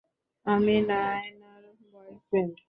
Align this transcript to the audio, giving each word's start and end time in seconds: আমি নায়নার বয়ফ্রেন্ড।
আমি 0.45 0.75
নায়নার 0.89 1.63
বয়ফ্রেন্ড। 1.93 2.53